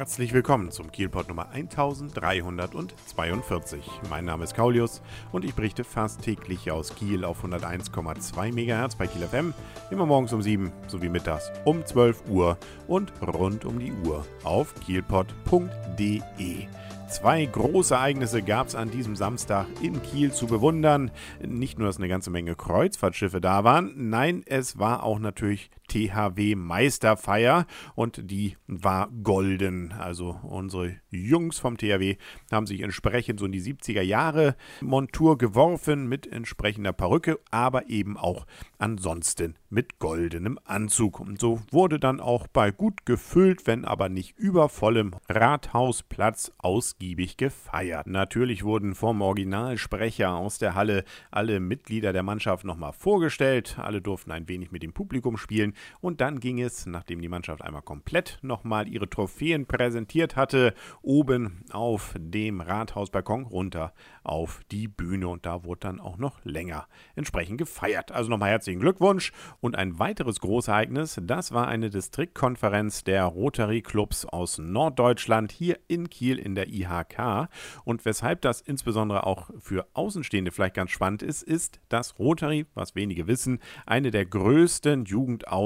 [0.00, 3.84] Herzlich willkommen zum Kielpot Nummer 1342.
[4.08, 9.06] Mein Name ist Kaulius und ich berichte fast täglich aus Kiel auf 101,2 MHz bei
[9.06, 9.52] Kiel FM,
[9.90, 14.74] immer morgens um 7 sowie mittags um 12 Uhr und rund um die Uhr auf
[14.86, 16.66] kielpot.de.
[17.10, 21.10] Zwei große Ereignisse gab es an diesem Samstag in Kiel zu bewundern.
[21.44, 26.54] Nicht nur, dass eine ganze Menge Kreuzfahrtschiffe da waren, nein, es war auch natürlich THW
[26.54, 29.92] Meisterfeier und die war golden.
[29.92, 32.16] Also unsere Jungs vom THW
[32.52, 38.16] haben sich entsprechend so in die 70er Jahre Montur geworfen mit entsprechender Perücke, aber eben
[38.16, 38.46] auch
[38.78, 41.20] ansonsten mit goldenem Anzug.
[41.20, 48.06] Und so wurde dann auch bei gut gefüllt, wenn aber nicht übervollem Rathausplatz ausgiebig gefeiert.
[48.06, 53.76] Natürlich wurden vom Originalsprecher aus der Halle alle Mitglieder der Mannschaft nochmal vorgestellt.
[53.78, 57.62] Alle durften ein wenig mit dem Publikum spielen und dann ging es, nachdem die Mannschaft
[57.62, 65.28] einmal komplett nochmal ihre Trophäen präsentiert hatte, oben auf dem Rathausbalkon runter auf die Bühne.
[65.28, 68.12] Und da wurde dann auch noch länger entsprechend gefeiert.
[68.12, 69.32] Also nochmal herzlichen Glückwunsch.
[69.60, 76.10] Und ein weiteres Großereignis, das war eine Distriktkonferenz der Rotary Clubs aus Norddeutschland hier in
[76.10, 77.48] Kiel in der IHK.
[77.84, 82.94] Und weshalb das insbesondere auch für Außenstehende vielleicht ganz spannend ist, ist, dass Rotary, was
[82.94, 85.04] wenige wissen, eine der größten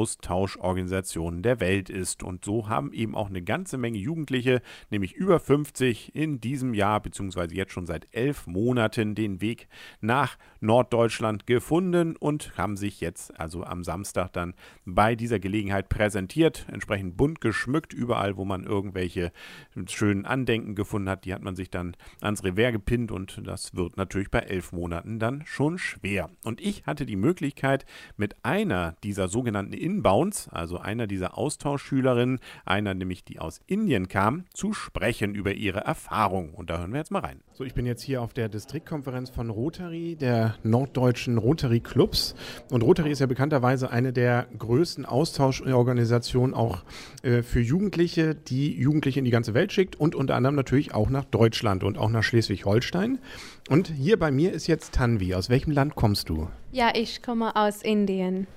[0.05, 2.22] Jugendaustauschorganisationen der Welt ist.
[2.22, 7.00] Und so haben eben auch eine ganze Menge Jugendliche, nämlich über 50 in diesem Jahr,
[7.00, 9.69] beziehungsweise jetzt schon seit elf Monaten, den Weg
[10.00, 16.66] nach Norddeutschland gefunden und haben sich jetzt also am Samstag dann bei dieser Gelegenheit präsentiert,
[16.70, 19.33] entsprechend bunt geschmückt, überall, wo man irgendwelche
[19.86, 23.96] schönen Andenken gefunden hat, die hat man sich dann ans Revers gepinnt und das wird
[23.96, 26.30] natürlich bei elf Monaten dann schon schwer.
[26.44, 27.84] Und ich hatte die Möglichkeit,
[28.16, 34.44] mit einer dieser sogenannten Inbounds, also einer dieser Austauschschülerinnen, einer nämlich, die aus Indien kam,
[34.52, 36.54] zu sprechen über ihre Erfahrung.
[36.54, 37.40] Und da hören wir jetzt mal rein.
[37.52, 42.34] So, ich bin jetzt hier auf der Distriktkonferenz von Rotary, der norddeutschen Rotary Clubs.
[42.70, 46.83] Und Rotary ist ja bekannterweise eine der größten Austauschorganisationen auch
[47.22, 51.08] äh, für Jugendliche, die Jugendliche in die ganze Welt schickt und unter anderem natürlich auch
[51.08, 53.20] nach Deutschland und auch nach Schleswig-Holstein.
[53.70, 55.34] Und hier bei mir ist jetzt Tanvi.
[55.34, 56.48] Aus welchem Land kommst du?
[56.72, 58.48] Ja, ich komme aus Indien.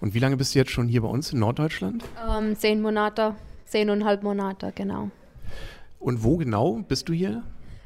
[0.00, 2.04] Und wie lange bist du jetzt schon hier bei uns in Norddeutschland?
[2.28, 3.34] Ähm, zehn Monate,
[3.66, 5.10] zehneinhalb Monate, genau.
[5.98, 7.42] Und wo genau bist du hier?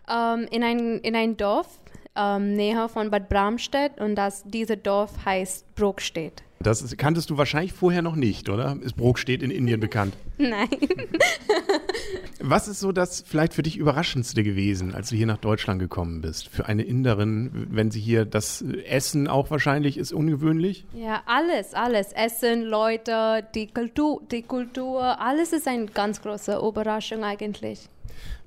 [0.08, 1.80] Ähm, in, ein, in ein Dorf
[2.16, 6.42] ähm, näher von Bad Bramstedt und das, dieses Dorf heißt Brokstedt.
[6.60, 8.76] Das ist, kanntest du wahrscheinlich vorher noch nicht, oder?
[8.80, 10.14] Ist Brokstedt in Indien bekannt?
[10.38, 10.68] Nein.
[12.40, 16.20] Was ist so das vielleicht für dich Überraschendste gewesen, als du hier nach Deutschland gekommen
[16.20, 16.48] bist?
[16.48, 20.84] Für eine Inderin, wenn sie hier das Essen auch wahrscheinlich ist ungewöhnlich?
[20.94, 22.12] Ja, alles, alles.
[22.12, 27.88] Essen, Leute, die Kultur, die Kultur, alles ist eine ganz große Überraschung eigentlich.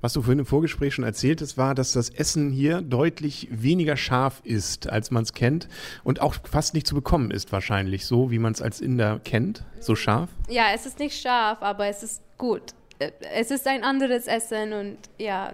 [0.02, 4.42] Was du vorhin im Vorgespräch schon erzähltest, war, dass das Essen hier deutlich weniger scharf
[4.44, 5.68] ist, als man es kennt
[6.04, 9.64] und auch fast nicht zu bekommen ist wahrscheinlich, so wie man es als Inder kennt,
[9.80, 10.30] so scharf.
[10.50, 12.74] Ja, es ist nicht scharf, aber es ist gut.
[13.00, 15.54] Es ist ein anderes Essen und ja.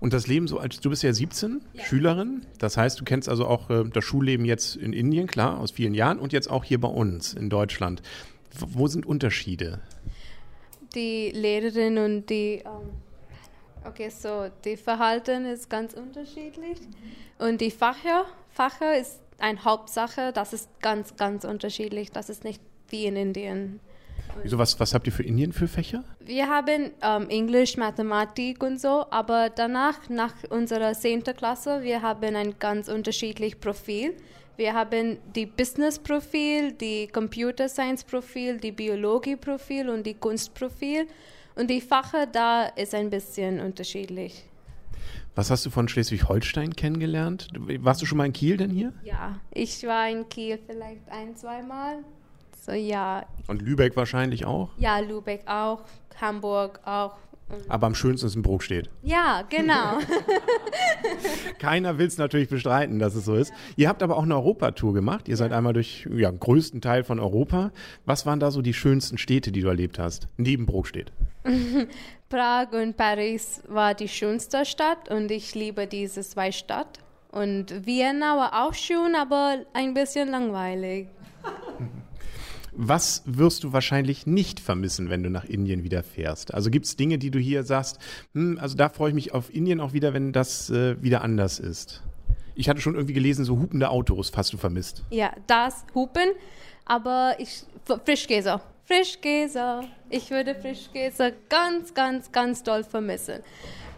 [0.00, 1.84] Und das Leben so als du bist ja 17, ja.
[1.84, 5.72] Schülerin, das heißt, du kennst also auch äh, das Schulleben jetzt in Indien, klar, aus
[5.72, 8.02] vielen Jahren und jetzt auch hier bei uns in Deutschland.
[8.58, 9.80] Wo sind Unterschiede?
[10.94, 12.90] Die Lehrerin und die ähm
[13.84, 16.78] Okay, so die Verhalten ist ganz unterschiedlich
[17.38, 22.10] und die Fächer, Fächer ist eine Hauptsache, das ist ganz, ganz unterschiedlich.
[22.10, 23.80] Das ist nicht wie in Indien.
[24.42, 26.04] Wieso, was, was habt ihr für Indien für Fächer?
[26.20, 31.24] Wir haben ähm, Englisch, Mathematik und so, aber danach, nach unserer 10.
[31.24, 34.14] Klasse, wir haben ein ganz unterschiedliches Profil.
[34.58, 41.06] Wir haben die Business-Profil, die Computer Science-Profil, die Biologie-Profil und die Kunstprofil.
[41.54, 44.42] Und die Fächer da ist ein bisschen unterschiedlich.
[45.36, 47.46] Was hast du von Schleswig-Holstein kennengelernt?
[47.54, 48.92] Warst du schon mal in Kiel denn hier?
[49.04, 51.98] Ja, ich war in Kiel vielleicht ein, zweimal.
[52.60, 53.26] So ja.
[53.46, 54.70] Und Lübeck wahrscheinlich auch?
[54.76, 55.82] Ja, Lübeck auch,
[56.20, 57.16] Hamburg auch.
[57.68, 58.90] Aber am schönsten ist ein Brokstedt.
[59.02, 59.98] Ja, genau.
[61.58, 63.52] Keiner will es natürlich bestreiten, dass es so ist.
[63.76, 65.28] Ihr habt aber auch eine Europatour gemacht.
[65.28, 67.70] Ihr seid einmal durch ja, den größten Teil von Europa.
[68.04, 71.12] Was waren da so die schönsten Städte, die du erlebt hast, neben Brokstedt?
[72.28, 77.00] Prag und Paris war die schönste Stadt und ich liebe diese zwei Städte.
[77.30, 81.08] Und Vienna war auch schön, aber ein bisschen langweilig.
[82.80, 86.54] Was wirst du wahrscheinlich nicht vermissen, wenn du nach Indien wieder fährst?
[86.54, 87.98] Also gibt es Dinge, die du hier sagst,
[88.34, 91.58] hm, also da freue ich mich auf Indien auch wieder, wenn das äh, wieder anders
[91.58, 92.04] ist?
[92.54, 95.02] Ich hatte schon irgendwie gelesen, so hupende Autos hast du vermisst.
[95.10, 96.28] Ja, das Hupen,
[96.84, 97.64] aber ich
[98.04, 98.60] Frischkäse.
[98.84, 99.80] Frischkäse.
[100.08, 103.40] Ich würde Frischkäse ganz, ganz, ganz doll vermissen.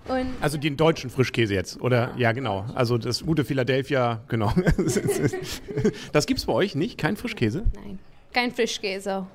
[0.09, 2.15] Und also den deutschen Frischkäse jetzt, oder?
[2.17, 2.65] Ja, genau.
[2.75, 4.55] Also das gute Philadelphia, genau.
[6.13, 6.97] Das gibt es bei euch nicht?
[6.97, 7.65] Kein Frischkäse?
[7.75, 7.99] Nein,
[8.33, 9.27] kein Frischkäse.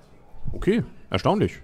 [0.53, 1.61] Okay, erstaunlich.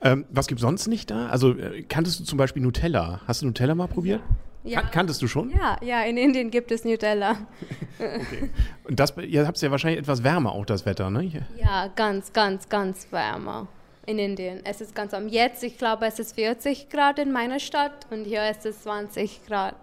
[0.00, 1.28] Ähm, was gibt es sonst nicht da?
[1.28, 3.20] Also äh, kanntest du zum Beispiel Nutella?
[3.26, 4.20] Hast du Nutella mal probiert?
[4.64, 4.80] Ja.
[4.80, 5.50] Kan kanntest du schon?
[5.50, 7.36] Ja, ja, in Indien gibt es Nutella.
[7.98, 8.50] okay.
[8.84, 11.46] Und das, ihr habt es ja wahrscheinlich etwas wärmer auch, das Wetter, ne?
[11.56, 13.68] Ja, ganz, ganz, ganz wärmer
[14.06, 14.60] in Indien.
[14.64, 15.28] Es ist ganz warm.
[15.28, 19.46] Jetzt, ich glaube, es ist 40 Grad in meiner Stadt und hier ist es 20
[19.46, 19.74] Grad.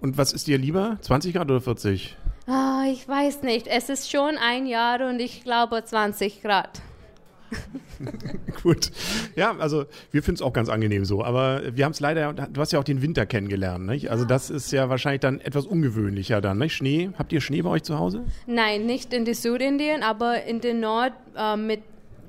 [0.00, 2.16] Und was ist dir lieber, 20 Grad oder 40?
[2.50, 3.68] Ah, ich weiß nicht.
[3.68, 6.82] Es ist schon ein Jahr und ich glaube 20 Grad.
[8.62, 8.90] Gut.
[9.36, 11.22] Ja, also wir finden es auch ganz angenehm so.
[11.22, 14.10] Aber wir haben es leider, du hast ja auch den Winter kennengelernt, nicht?
[14.10, 16.74] Also das ist ja wahrscheinlich dann etwas ungewöhnlicher dann, nicht?
[16.74, 18.24] Schnee, habt ihr Schnee bei euch zu Hause?
[18.46, 21.82] Nein, nicht in die Südindien, aber in den Nord äh, mit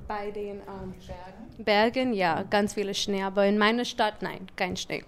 [0.06, 1.64] bei den ähm, Bergen.
[1.64, 3.22] Bergen, ja, ganz viele Schnee.
[3.22, 5.02] Aber in meiner Stadt, nein, kein Schnee.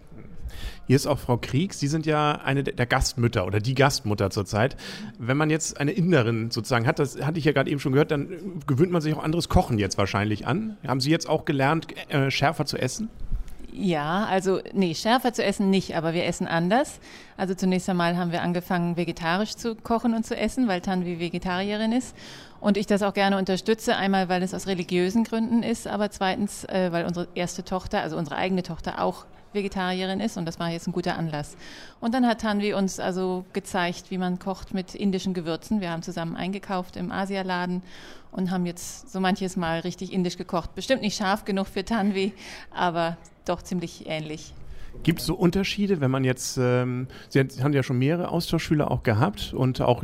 [0.86, 1.74] Hier ist auch Frau Krieg.
[1.74, 4.76] Sie sind ja eine der Gastmütter oder die Gastmutter zurzeit.
[5.18, 8.10] Wenn man jetzt eine Inderin sozusagen hat, das hatte ich ja gerade eben schon gehört,
[8.10, 8.28] dann
[8.66, 10.76] gewöhnt man sich auch anderes Kochen jetzt wahrscheinlich an.
[10.86, 13.08] Haben Sie jetzt auch gelernt, äh, schärfer zu essen?
[13.76, 17.00] Ja, also nee, schärfer zu essen nicht, aber wir essen anders.
[17.36, 21.90] Also zunächst einmal haben wir angefangen, vegetarisch zu kochen und zu essen, weil Tanvi Vegetarierin
[21.90, 22.14] ist.
[22.60, 26.64] Und ich das auch gerne unterstütze, einmal weil es aus religiösen Gründen ist, aber zweitens,
[26.66, 30.70] äh, weil unsere erste Tochter, also unsere eigene Tochter auch Vegetarierin ist und das war
[30.70, 31.56] jetzt ein guter Anlass.
[32.00, 35.80] Und dann hat Tanvi uns also gezeigt, wie man kocht mit indischen Gewürzen.
[35.80, 37.82] Wir haben zusammen eingekauft im Asialaden
[38.32, 40.74] und haben jetzt so manches Mal richtig indisch gekocht.
[40.74, 42.32] Bestimmt nicht scharf genug für Tanvi,
[42.70, 44.52] aber doch ziemlich ähnlich.
[45.02, 49.02] Gibt es so Unterschiede, wenn man jetzt, ähm, Sie haben ja schon mehrere Austauschschüler auch
[49.02, 50.02] gehabt und auch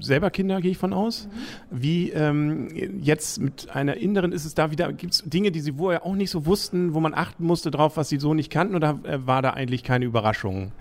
[0.00, 1.28] selber Kinder, gehe ich von aus.
[1.28, 1.82] Mhm.
[1.82, 2.68] Wie ähm,
[3.00, 6.14] jetzt mit einer Inneren ist es da wieder, gibt es Dinge, die Sie vorher auch
[6.14, 9.24] nicht so wussten, wo man achten musste drauf, was Sie so nicht kannten oder äh,
[9.26, 10.72] war da eigentlich keine Überraschung?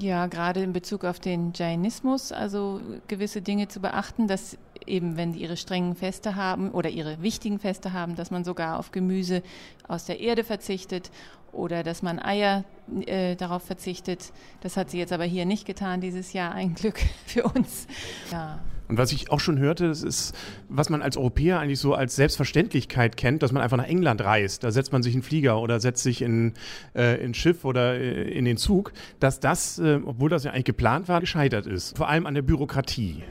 [0.00, 5.32] Ja, gerade in Bezug auf den Jainismus, also gewisse Dinge zu beachten, dass eben, wenn
[5.32, 9.42] die ihre strengen Feste haben oder ihre wichtigen Feste haben, dass man sogar auf Gemüse
[9.86, 11.10] aus der Erde verzichtet
[11.52, 12.64] oder dass man Eier
[13.06, 14.32] äh, darauf verzichtet.
[14.60, 17.86] Das hat sie jetzt aber hier nicht getan dieses Jahr, ein Glück für uns.
[18.30, 18.60] Ja.
[18.88, 20.34] Und was ich auch schon hörte, das ist,
[20.70, 24.64] was man als Europäer eigentlich so als Selbstverständlichkeit kennt, dass man einfach nach England reist.
[24.64, 26.54] Da setzt man sich in Flieger oder setzt sich in
[26.94, 30.64] äh, in Schiff oder äh, in den Zug, dass das, äh, obwohl das ja eigentlich
[30.64, 31.98] geplant war, gescheitert ist.
[31.98, 33.22] Vor allem an der Bürokratie.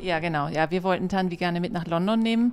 [0.00, 0.48] Ja, genau.
[0.48, 2.52] Ja, wir wollten Tanvi gerne mit nach London nehmen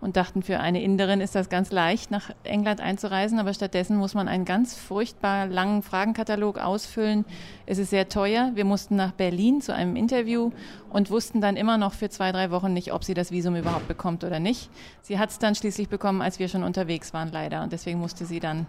[0.00, 4.14] und dachten, für eine Inderin ist das ganz leicht, nach England einzureisen, aber stattdessen muss
[4.14, 7.24] man einen ganz furchtbar langen Fragenkatalog ausfüllen.
[7.64, 8.52] Es ist sehr teuer.
[8.54, 10.52] Wir mussten nach Berlin zu einem Interview
[10.90, 13.88] und wussten dann immer noch für zwei, drei Wochen nicht, ob sie das Visum überhaupt
[13.88, 14.70] bekommt oder nicht.
[15.02, 17.62] Sie hat es dann schließlich bekommen, als wir schon unterwegs waren, leider.
[17.62, 18.66] Und deswegen musste sie dann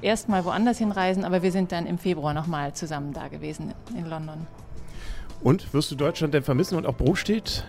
[0.00, 4.08] erst mal woanders hinreisen, aber wir sind dann im Februar nochmal zusammen da gewesen in
[4.08, 4.46] London.
[5.40, 7.24] Und wirst du Deutschland denn vermissen und auch Brot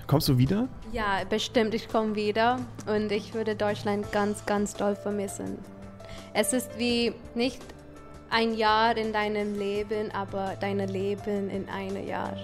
[0.08, 0.68] Kommst du wieder?
[0.92, 1.74] Ja, bestimmt.
[1.74, 5.58] Ich komme wieder und ich würde Deutschland ganz, ganz doll vermissen.
[6.34, 7.62] Es ist wie nicht
[8.30, 12.38] ein Jahr in deinem Leben, aber dein Leben in einem Jahr.